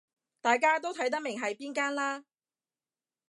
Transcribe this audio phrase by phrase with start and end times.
[0.41, 2.25] 大家都睇得明係邊間啦